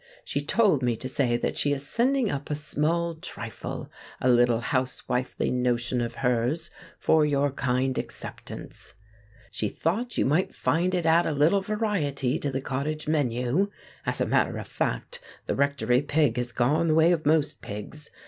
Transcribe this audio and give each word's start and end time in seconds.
"She 0.25 0.41
told 0.43 0.81
me 0.81 0.95
to 0.95 1.07
say 1.07 1.37
that 1.37 1.55
she 1.55 1.73
is 1.73 1.85
sending 1.87 2.31
up 2.31 2.49
a 2.49 2.55
small 2.55 3.13
trifle—a 3.13 4.27
little 4.27 4.61
housewifely 4.61 5.51
notion 5.51 6.01
of 6.01 6.15
hers—for 6.25 7.23
your 7.23 7.51
kind 7.51 7.95
acceptance. 7.99 8.95
She 9.51 9.69
thought 9.69 10.17
you 10.17 10.25
might 10.25 10.55
find 10.55 10.95
it 10.95 11.05
add 11.05 11.27
a 11.27 11.31
little 11.33 11.61
variety 11.61 12.39
to 12.39 12.49
the 12.49 12.61
cottage 12.61 13.07
menu. 13.07 13.69
As 14.03 14.19
a 14.19 14.25
matter 14.25 14.57
of 14.57 14.65
fact, 14.67 15.21
the 15.45 15.53
rectory 15.53 16.01
pig 16.01 16.35
has 16.37 16.51
gone 16.51 16.87
the 16.87 16.95
way 16.95 17.11
of 17.11 17.27
most 17.27 17.61
pigs! 17.61 18.09